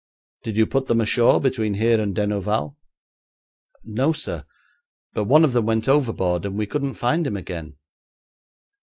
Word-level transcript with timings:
'Did 0.41 0.57
you 0.57 0.65
put 0.65 0.87
them 0.87 0.99
ashore 0.99 1.39
between 1.39 1.75
here 1.75 2.01
and 2.01 2.15
Denouval?' 2.15 2.75
'No, 3.83 4.13
sir; 4.13 4.45
but 5.13 5.25
one 5.25 5.43
of 5.43 5.53
them 5.53 5.67
went 5.67 5.87
overboard, 5.87 6.43
and 6.43 6.57
we 6.57 6.65
couldn't 6.65 6.95
find 6.95 7.27
him 7.27 7.37
again.' 7.37 7.75